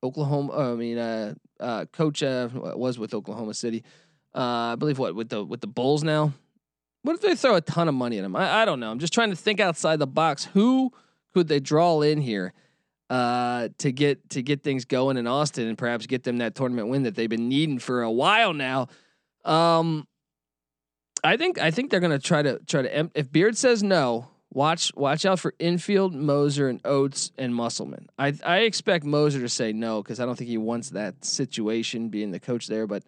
Oklahoma? 0.04 0.52
Uh, 0.52 0.74
I 0.74 0.76
mean, 0.76 0.98
uh, 0.98 1.36
uh, 1.62 1.86
coach 1.86 2.22
uh, 2.22 2.50
was 2.54 3.00
with 3.00 3.14
Oklahoma 3.14 3.54
City. 3.54 3.86
Uh, 4.36 4.74
I 4.74 4.76
believe 4.76 5.00
what 5.00 5.16
with 5.16 5.30
the 5.30 5.42
with 5.42 5.62
the 5.62 5.68
Bulls 5.68 6.04
now. 6.04 6.34
What 7.04 7.14
if 7.14 7.22
they 7.22 7.36
throw 7.36 7.56
a 7.56 7.62
ton 7.62 7.88
of 7.88 7.96
money 7.96 8.18
at 8.18 8.26
him? 8.26 8.36
I, 8.36 8.64
I 8.64 8.66
don't 8.66 8.82
know. 8.82 8.92
I'm 8.92 9.00
just 9.00 9.14
trying 9.14 9.30
to 9.30 9.38
think 9.38 9.62
outside 9.62 10.00
the 10.00 10.08
box. 10.08 10.44
Who 10.54 10.92
could 11.34 11.48
they 11.48 11.62
draw 11.62 12.02
in 12.02 12.20
here? 12.20 12.54
Uh, 13.10 13.70
to 13.78 13.94
get 13.94 14.30
to 14.32 14.42
get 14.42 14.64
things 14.64 14.84
going 14.84 15.16
in 15.16 15.28
Austin 15.28 15.66
and 15.68 15.78
perhaps 15.78 16.08
get 16.08 16.24
them 16.24 16.40
that 16.40 16.56
tournament 16.56 16.90
win 16.90 17.04
that 17.04 17.16
they've 17.16 17.30
been 17.30 17.48
needing 17.48 17.80
for 17.80 18.02
a 18.02 18.12
while 18.12 18.54
now. 18.54 18.90
Um, 19.46 20.06
I 21.24 21.38
think 21.38 21.58
I 21.58 21.72
think 21.72 21.90
they're 21.90 22.02
gonna 22.02 22.20
try 22.20 22.42
to 22.42 22.60
try 22.68 22.82
to. 22.82 23.10
If 23.16 23.32
Beard 23.32 23.56
says 23.56 23.82
no, 23.82 24.28
watch 24.52 24.92
watch 24.96 25.26
out 25.26 25.40
for 25.40 25.54
Enfield 25.60 26.14
Moser 26.14 26.68
and 26.68 26.82
Oats 26.84 27.32
and 27.38 27.56
Musselman. 27.56 28.10
I 28.18 28.34
I 28.46 28.60
expect 28.60 29.06
Moser 29.06 29.40
to 29.40 29.50
say 29.50 29.72
no 29.72 30.02
because 30.02 30.20
I 30.20 30.26
don't 30.26 30.36
think 30.36 30.50
he 30.50 30.58
wants 30.58 30.90
that 30.90 31.24
situation 31.24 32.10
being 32.10 32.32
the 32.32 32.40
coach 32.40 32.68
there. 32.68 32.88
But 32.88 33.04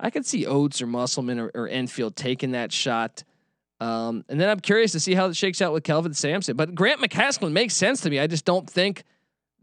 I 0.00 0.10
could 0.10 0.26
see 0.26 0.46
Oats 0.46 0.82
or 0.82 0.86
Musselman 0.86 1.38
or, 1.38 1.50
or 1.54 1.68
Enfield 1.68 2.16
taking 2.16 2.52
that 2.52 2.72
shot. 2.72 3.22
Um, 3.80 4.24
and 4.28 4.40
then 4.40 4.48
I'm 4.48 4.60
curious 4.60 4.92
to 4.92 5.00
see 5.00 5.14
how 5.14 5.26
it 5.26 5.36
shakes 5.36 5.60
out 5.60 5.72
with 5.72 5.84
Kelvin 5.84 6.14
Sampson. 6.14 6.56
But 6.56 6.74
Grant 6.74 7.00
McCasland 7.00 7.52
makes 7.52 7.74
sense 7.74 8.00
to 8.02 8.10
me. 8.10 8.18
I 8.18 8.26
just 8.26 8.44
don't 8.44 8.68
think 8.68 9.04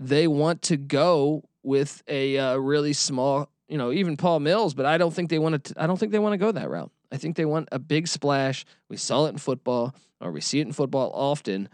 they 0.01 0.27
want 0.27 0.63
to 0.63 0.77
go 0.77 1.43
with 1.63 2.01
a 2.08 2.38
uh, 2.38 2.55
really 2.58 2.91
small, 2.91 3.50
you 3.67 3.77
know, 3.77 3.91
even 3.91 4.17
Paul 4.17 4.39
Mills, 4.39 4.74
but 4.74 4.86
I 4.86 4.98
don't 4.98 5.13
think 5.13 5.29
they 5.29 5.39
want 5.39 5.63
to. 5.63 5.74
I 5.77 5.88
don't 5.88 5.98
think 5.98 6.12
they 6.12 6.20
want 6.20 6.34
to 6.34 6.38
go 6.38 6.51
that 6.51 6.70
route. 6.70 6.91
I 7.12 7.17
think 7.17 7.36
they 7.36 7.46
want 7.46 7.70
a 7.72 7.79
big 7.79 8.08
splash. 8.08 8.65
We 8.89 8.98
saw 8.98 9.25
it 9.25 9.29
in 9.29 9.38
football, 9.38 9.93
or 10.20 10.31
we 10.31 10.41
see 10.41 10.60
it 10.60 10.67
in 10.67 10.74
football 10.74 11.12
often. 11.13 11.70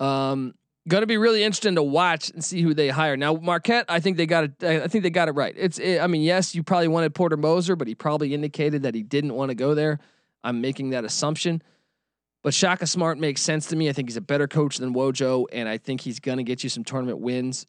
Um, 0.00 0.54
going 0.88 1.02
to 1.02 1.06
be 1.06 1.16
really 1.16 1.44
interesting 1.44 1.76
to 1.76 1.82
watch 1.82 2.30
and 2.30 2.44
see 2.44 2.62
who 2.62 2.74
they 2.74 2.88
hire. 2.88 3.16
Now 3.16 3.34
Marquette, 3.34 3.84
I 3.88 4.00
think 4.00 4.16
they 4.16 4.26
got 4.26 4.44
it. 4.44 4.64
I 4.64 4.88
think 4.88 5.04
they 5.04 5.10
got 5.10 5.28
it 5.28 5.32
right. 5.32 5.54
It's. 5.56 5.78
It, 5.78 6.00
I 6.00 6.08
mean, 6.08 6.22
yes, 6.22 6.56
you 6.56 6.64
probably 6.64 6.88
wanted 6.88 7.14
Porter 7.14 7.36
Moser, 7.36 7.76
but 7.76 7.86
he 7.86 7.94
probably 7.94 8.34
indicated 8.34 8.82
that 8.82 8.94
he 8.94 9.04
didn't 9.04 9.34
want 9.34 9.50
to 9.50 9.54
go 9.54 9.74
there. 9.74 10.00
I'm 10.42 10.60
making 10.60 10.90
that 10.90 11.04
assumption. 11.04 11.62
But 12.42 12.54
Shaka 12.54 12.86
Smart 12.86 13.18
makes 13.18 13.40
sense 13.40 13.66
to 13.68 13.76
me. 13.76 13.88
I 13.88 13.92
think 13.92 14.08
he's 14.08 14.16
a 14.16 14.20
better 14.20 14.48
coach 14.48 14.78
than 14.78 14.94
Wojo, 14.94 15.46
and 15.52 15.68
I 15.68 15.78
think 15.78 16.00
he's 16.00 16.18
gonna 16.18 16.42
get 16.42 16.64
you 16.64 16.68
some 16.68 16.84
tournament 16.84 17.18
wins. 17.18 17.66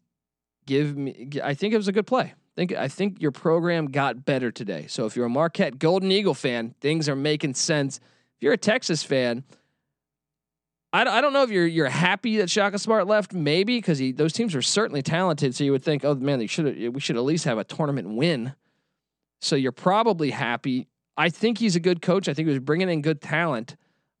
Give 0.66 0.96
me, 0.96 1.30
I 1.42 1.54
think 1.54 1.74
it 1.74 1.76
was 1.76 1.88
a 1.88 1.92
good 1.92 2.06
play. 2.06 2.24
I 2.24 2.54
think 2.56 2.72
I 2.72 2.88
think 2.88 3.20
your 3.20 3.30
program 3.30 3.86
got 3.86 4.24
better 4.24 4.50
today. 4.50 4.86
So 4.88 5.06
if 5.06 5.16
you're 5.16 5.26
a 5.26 5.30
Marquette 5.30 5.78
Golden 5.78 6.10
Eagle 6.10 6.34
fan, 6.34 6.74
things 6.80 7.08
are 7.08 7.16
making 7.16 7.54
sense. 7.54 7.98
If 8.36 8.42
you're 8.42 8.52
a 8.52 8.58
Texas 8.58 9.02
fan, 9.02 9.44
I, 10.92 11.02
I 11.02 11.20
don't 11.20 11.32
know 11.32 11.42
if 11.42 11.50
you're 11.50 11.66
you're 11.66 11.88
happy 11.88 12.38
that 12.38 12.50
Shaka 12.50 12.78
Smart 12.78 13.06
left, 13.06 13.32
maybe 13.32 13.78
because 13.78 14.00
those 14.14 14.32
teams 14.32 14.54
are 14.54 14.62
certainly 14.62 15.02
talented. 15.02 15.54
So 15.54 15.64
you 15.64 15.72
would 15.72 15.84
think, 15.84 16.04
oh 16.04 16.14
man, 16.14 16.38
they 16.38 16.46
should 16.46 16.94
we 16.94 17.00
should 17.00 17.16
at 17.16 17.24
least 17.24 17.44
have 17.44 17.58
a 17.58 17.64
tournament 17.64 18.08
win. 18.08 18.54
So 19.40 19.56
you're 19.56 19.72
probably 19.72 20.30
happy. 20.30 20.88
I 21.16 21.28
think 21.28 21.58
he's 21.58 21.76
a 21.76 21.80
good 21.80 22.02
coach. 22.02 22.28
I 22.28 22.34
think 22.34 22.46
he 22.48 22.54
was 22.54 22.62
bringing 22.62 22.88
in 22.88 23.02
good 23.02 23.20
talent 23.20 23.76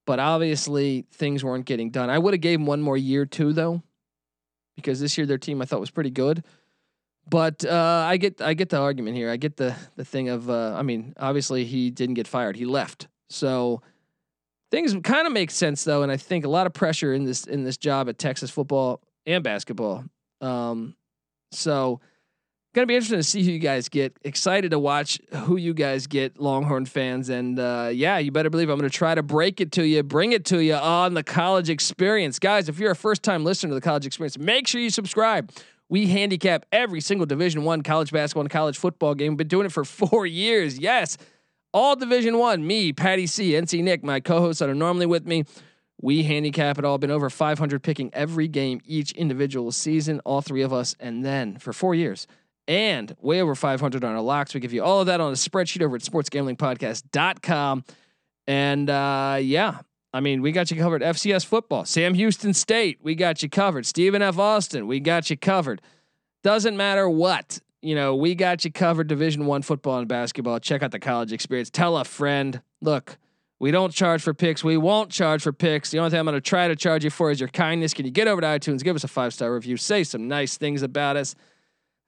but 0.06 0.18
obviously 0.18 1.06
things 1.12 1.42
weren't 1.44 1.64
getting 1.64 1.90
done. 1.90 2.10
I 2.10 2.18
would 2.18 2.34
have 2.34 2.40
gave 2.40 2.60
him 2.60 2.66
one 2.66 2.82
more 2.82 2.96
year 2.96 3.26
too, 3.26 3.52
though, 3.52 3.82
because 4.76 5.00
this 5.00 5.16
year 5.16 5.26
their 5.26 5.38
team 5.38 5.62
I 5.62 5.64
thought 5.64 5.80
was 5.80 5.90
pretty 5.90 6.10
good. 6.10 6.44
But 7.28 7.64
uh, 7.64 8.04
I 8.06 8.18
get 8.18 8.42
I 8.42 8.52
get 8.54 8.68
the 8.68 8.78
argument 8.78 9.16
here. 9.16 9.30
I 9.30 9.36
get 9.36 9.56
the 9.56 9.74
the 9.96 10.04
thing 10.04 10.28
of 10.28 10.50
uh, 10.50 10.74
I 10.76 10.82
mean, 10.82 11.14
obviously 11.18 11.64
he 11.64 11.90
didn't 11.90 12.14
get 12.14 12.28
fired; 12.28 12.56
he 12.56 12.66
left. 12.66 13.08
So 13.30 13.80
things 14.70 14.94
kind 15.02 15.26
of 15.26 15.32
make 15.32 15.50
sense 15.50 15.84
though, 15.84 16.02
and 16.02 16.12
I 16.12 16.18
think 16.18 16.44
a 16.44 16.50
lot 16.50 16.66
of 16.66 16.74
pressure 16.74 17.14
in 17.14 17.24
this 17.24 17.46
in 17.46 17.64
this 17.64 17.78
job 17.78 18.08
at 18.08 18.18
Texas 18.18 18.50
football 18.50 19.00
and 19.24 19.42
basketball. 19.42 20.04
Um, 20.42 20.96
so 21.50 22.00
Gonna 22.74 22.86
be 22.88 22.96
interesting 22.96 23.20
to 23.20 23.22
see 23.22 23.44
who 23.44 23.52
you 23.52 23.60
guys 23.60 23.88
get. 23.88 24.18
Excited 24.24 24.72
to 24.72 24.80
watch 24.80 25.20
who 25.32 25.56
you 25.56 25.72
guys 25.72 26.08
get, 26.08 26.40
Longhorn 26.40 26.86
fans. 26.86 27.28
And 27.28 27.56
uh, 27.56 27.90
yeah, 27.92 28.18
you 28.18 28.32
better 28.32 28.50
believe 28.50 28.68
I'm 28.68 28.76
gonna 28.76 28.90
try 28.90 29.14
to 29.14 29.22
break 29.22 29.60
it 29.60 29.70
to 29.72 29.86
you, 29.86 30.02
bring 30.02 30.32
it 30.32 30.44
to 30.46 30.58
you 30.58 30.74
on 30.74 31.14
the 31.14 31.22
college 31.22 31.70
experience. 31.70 32.40
Guys, 32.40 32.68
if 32.68 32.80
you're 32.80 32.90
a 32.90 32.96
first 32.96 33.22
time 33.22 33.44
listener 33.44 33.68
to 33.68 33.76
the 33.76 33.80
college 33.80 34.06
experience, 34.06 34.36
make 34.38 34.66
sure 34.66 34.80
you 34.80 34.90
subscribe. 34.90 35.52
We 35.88 36.08
handicap 36.08 36.66
every 36.72 37.00
single 37.00 37.26
Division 37.26 37.62
One 37.62 37.82
college 37.82 38.10
basketball 38.10 38.40
and 38.40 38.50
college 38.50 38.76
football 38.76 39.14
game. 39.14 39.32
We've 39.34 39.38
been 39.38 39.48
doing 39.48 39.66
it 39.66 39.72
for 39.72 39.84
four 39.84 40.26
years. 40.26 40.76
Yes, 40.76 41.16
all 41.72 41.94
Division 41.94 42.38
One. 42.38 42.66
Me, 42.66 42.92
Patty 42.92 43.28
C, 43.28 43.52
NC 43.52 43.84
Nick, 43.84 44.02
my 44.02 44.18
co-hosts 44.18 44.58
that 44.58 44.68
are 44.68 44.74
normally 44.74 45.06
with 45.06 45.26
me. 45.26 45.44
We 46.02 46.24
handicap 46.24 46.80
it 46.80 46.84
all. 46.84 46.98
Been 46.98 47.12
over 47.12 47.30
500 47.30 47.84
picking 47.84 48.12
every 48.12 48.48
game 48.48 48.80
each 48.84 49.12
individual 49.12 49.70
season. 49.70 50.20
All 50.24 50.40
three 50.40 50.62
of 50.62 50.72
us, 50.72 50.96
and 50.98 51.24
then 51.24 51.56
for 51.58 51.72
four 51.72 51.94
years 51.94 52.26
and 52.66 53.14
way 53.20 53.40
over 53.40 53.54
500 53.54 54.04
on 54.04 54.14
our 54.14 54.20
locks. 54.20 54.54
We 54.54 54.60
give 54.60 54.72
you 54.72 54.82
all 54.82 55.00
of 55.00 55.06
that 55.06 55.20
on 55.20 55.30
a 55.30 55.36
spreadsheet 55.36 55.82
over 55.82 55.96
at 55.96 56.02
sportsgamblingpodcast.com. 56.02 57.84
And 58.46 58.90
uh, 58.90 59.38
yeah, 59.40 59.78
I 60.12 60.20
mean, 60.20 60.42
we 60.42 60.52
got 60.52 60.70
you 60.70 60.76
covered. 60.76 61.02
FCS 61.02 61.44
football, 61.44 61.84
Sam 61.84 62.14
Houston 62.14 62.54
State, 62.54 62.98
we 63.02 63.14
got 63.14 63.42
you 63.42 63.48
covered. 63.48 63.86
Stephen 63.86 64.22
F. 64.22 64.38
Austin, 64.38 64.86
we 64.86 65.00
got 65.00 65.30
you 65.30 65.36
covered. 65.36 65.80
Doesn't 66.42 66.76
matter 66.76 67.08
what, 67.08 67.60
you 67.80 67.94
know, 67.94 68.14
we 68.14 68.34
got 68.34 68.64
you 68.64 68.72
covered. 68.72 69.06
Division 69.06 69.46
one 69.46 69.62
football 69.62 69.98
and 69.98 70.08
basketball. 70.08 70.60
Check 70.60 70.82
out 70.82 70.90
the 70.90 70.98
college 70.98 71.32
experience. 71.32 71.70
Tell 71.70 71.96
a 71.96 72.04
friend. 72.04 72.60
Look, 72.80 73.18
we 73.58 73.70
don't 73.70 73.92
charge 73.92 74.22
for 74.22 74.34
picks. 74.34 74.62
We 74.62 74.76
won't 74.76 75.10
charge 75.10 75.42
for 75.42 75.52
picks. 75.52 75.90
The 75.90 75.98
only 75.98 76.10
thing 76.10 76.20
I'm 76.20 76.26
going 76.26 76.34
to 76.34 76.40
try 76.40 76.68
to 76.68 76.76
charge 76.76 77.02
you 77.02 77.10
for 77.10 77.30
is 77.30 77.40
your 77.40 77.48
kindness. 77.48 77.94
Can 77.94 78.04
you 78.04 78.10
get 78.10 78.28
over 78.28 78.40
to 78.40 78.46
iTunes, 78.46 78.82
give 78.82 78.94
us 78.94 79.04
a 79.04 79.08
five 79.08 79.32
star 79.32 79.54
review, 79.54 79.76
say 79.76 80.04
some 80.04 80.28
nice 80.28 80.56
things 80.56 80.82
about 80.82 81.16
us? 81.16 81.34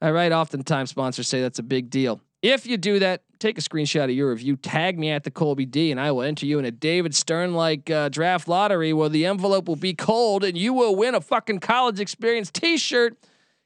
All 0.01 0.11
right. 0.11 0.31
Oftentimes 0.31 0.89
sponsors 0.89 1.27
say 1.27 1.41
that's 1.41 1.59
a 1.59 1.63
big 1.63 1.89
deal. 1.89 2.21
If 2.43 2.67
you 2.67 2.77
do 2.77 2.99
that, 2.99 3.23
take 3.39 3.57
a 3.57 3.61
screenshot 3.61 4.05
of 4.05 4.11
your 4.11 4.29
review, 4.29 4.55
tag 4.55 4.99
me 4.99 5.09
at 5.09 5.23
the 5.23 5.31
Colby 5.31 5.65
D, 5.65 5.91
and 5.91 5.99
I 5.99 6.11
will 6.11 6.21
enter 6.21 6.45
you 6.45 6.59
in 6.59 6.65
a 6.65 6.71
David 6.71 7.15
Stern 7.15 7.53
like 7.55 7.89
uh, 7.89 8.09
draft 8.09 8.47
lottery 8.47 8.93
where 8.93 9.09
the 9.09 9.25
envelope 9.25 9.67
will 9.67 9.75
be 9.75 9.93
cold 9.93 10.43
and 10.43 10.55
you 10.57 10.73
will 10.73 10.95
win 10.95 11.15
a 11.15 11.21
fucking 11.21 11.59
college 11.59 11.99
experience 11.99 12.51
t 12.51 12.77
shirt. 12.77 13.17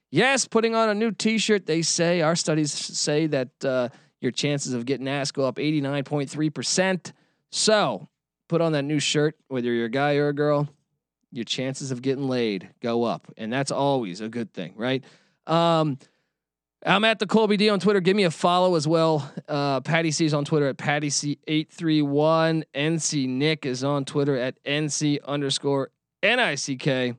Yes, 0.09 0.47
putting 0.47 0.73
on 0.73 0.89
a 0.89 0.93
new 0.93 1.11
t 1.11 1.37
shirt, 1.37 1.65
they 1.65 1.81
say, 1.81 2.21
our 2.21 2.35
studies 2.35 2.71
say 2.71 3.27
that 3.27 3.65
uh, 3.65 3.89
your 4.21 4.31
chances 4.31 4.73
of 4.73 4.85
getting 4.85 5.07
asked 5.07 5.33
go 5.33 5.45
up 5.45 5.57
89.3%. 5.57 7.11
So 7.49 8.07
put 8.47 8.61
on 8.61 8.71
that 8.71 8.83
new 8.83 8.99
shirt, 8.99 9.35
whether 9.49 9.71
you're 9.71 9.85
a 9.85 9.89
guy 9.89 10.15
or 10.15 10.29
a 10.29 10.33
girl, 10.33 10.69
your 11.31 11.45
chances 11.45 11.91
of 11.91 12.01
getting 12.01 12.27
laid 12.27 12.69
go 12.81 13.03
up. 13.03 13.31
And 13.37 13.51
that's 13.51 13.71
always 13.71 14.21
a 14.21 14.29
good 14.29 14.53
thing, 14.53 14.73
right? 14.75 15.03
Um, 15.47 15.97
I'm 16.83 17.03
at 17.03 17.19
the 17.19 17.27
Colby 17.27 17.57
D 17.57 17.69
on 17.69 17.79
Twitter. 17.79 17.99
Give 17.99 18.15
me 18.15 18.23
a 18.23 18.31
follow 18.31 18.75
as 18.75 18.87
well. 18.87 19.31
Uh, 19.47 19.81
Patty 19.81 20.09
C 20.09 20.25
is 20.25 20.33
on 20.33 20.45
Twitter 20.45 20.67
at 20.67 20.77
Patty 20.77 21.09
C831. 21.09 22.63
NC 22.73 23.27
Nick 23.27 23.65
is 23.65 23.83
on 23.83 24.03
Twitter 24.03 24.35
at 24.35 24.61
NC 24.63 25.23
underscore 25.25 25.91
NICK. 26.23 27.15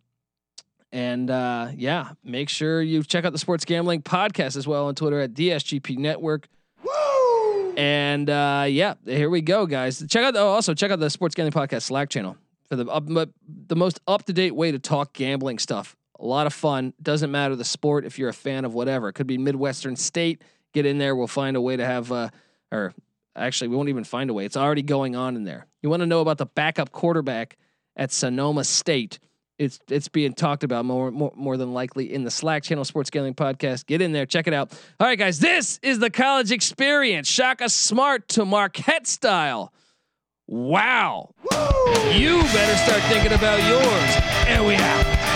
And 0.90 1.30
uh, 1.30 1.68
yeah, 1.76 2.10
make 2.24 2.48
sure 2.48 2.82
you 2.82 3.02
check 3.04 3.24
out 3.24 3.32
the 3.32 3.38
Sports 3.38 3.64
Gambling 3.64 4.02
Podcast 4.02 4.56
as 4.56 4.66
well 4.66 4.86
on 4.86 4.94
Twitter 4.94 5.20
at 5.20 5.32
DSGP 5.32 5.96
Network. 5.96 6.48
Woo! 6.82 7.74
And 7.76 8.28
uh, 8.28 8.66
yeah, 8.68 8.94
here 9.06 9.30
we 9.30 9.42
go, 9.42 9.66
guys. 9.66 10.04
Check 10.08 10.24
out 10.24 10.34
the, 10.34 10.40
oh, 10.40 10.48
also 10.48 10.74
check 10.74 10.90
out 10.90 10.98
the 10.98 11.08
Sports 11.08 11.36
Gambling 11.36 11.52
Podcast 11.52 11.82
Slack 11.82 12.10
channel 12.10 12.36
for 12.68 12.76
the 12.76 12.86
uh, 12.86 13.26
the 13.68 13.76
most 13.76 14.00
up 14.08 14.24
to 14.24 14.32
date 14.32 14.56
way 14.56 14.72
to 14.72 14.78
talk 14.78 15.12
gambling 15.12 15.58
stuff 15.58 15.96
a 16.22 16.26
lot 16.26 16.46
of 16.46 16.54
fun. 16.54 16.94
Doesn't 17.02 17.30
matter 17.30 17.56
the 17.56 17.64
sport 17.64 18.04
if 18.04 18.18
you're 18.18 18.28
a 18.28 18.34
fan 18.34 18.64
of 18.64 18.74
whatever. 18.74 19.08
It 19.08 19.14
could 19.14 19.26
be 19.26 19.38
Midwestern 19.38 19.96
State. 19.96 20.42
Get 20.72 20.86
in 20.86 20.98
there. 20.98 21.16
We'll 21.16 21.26
find 21.26 21.56
a 21.56 21.60
way 21.60 21.76
to 21.76 21.84
have, 21.84 22.12
uh, 22.12 22.30
or 22.70 22.94
actually, 23.36 23.68
we 23.68 23.76
won't 23.76 23.88
even 23.88 24.04
find 24.04 24.30
a 24.30 24.32
way. 24.32 24.44
It's 24.44 24.56
already 24.56 24.82
going 24.82 25.16
on 25.16 25.36
in 25.36 25.44
there. 25.44 25.66
You 25.82 25.90
want 25.90 26.00
to 26.00 26.06
know 26.06 26.20
about 26.20 26.38
the 26.38 26.46
backup 26.46 26.92
quarterback 26.92 27.58
at 27.96 28.12
Sonoma 28.12 28.64
State? 28.64 29.18
It's 29.58 29.80
it's 29.88 30.08
being 30.08 30.32
talked 30.32 30.64
about 30.64 30.84
more, 30.84 31.10
more 31.10 31.32
more 31.36 31.56
than 31.56 31.74
likely 31.74 32.12
in 32.12 32.24
the 32.24 32.30
Slack 32.30 32.62
channel 32.62 32.84
Sports 32.84 33.10
Gambling 33.10 33.34
Podcast. 33.34 33.86
Get 33.86 34.00
in 34.00 34.12
there, 34.12 34.24
check 34.24 34.46
it 34.46 34.54
out. 34.54 34.72
All 34.98 35.06
right, 35.06 35.18
guys, 35.18 35.40
this 35.40 35.78
is 35.82 35.98
the 35.98 36.10
college 36.10 36.50
experience. 36.50 37.28
Shaka 37.28 37.68
Smart 37.68 38.28
to 38.28 38.44
Marquette 38.44 39.06
style. 39.06 39.72
Wow. 40.46 41.34
Woo! 41.50 41.58
You 42.12 42.42
better 42.42 42.76
start 42.76 43.02
thinking 43.12 43.32
about 43.32 43.62
yours. 43.68 44.22
And 44.48 44.66
we 44.66 44.74
out. 44.74 45.31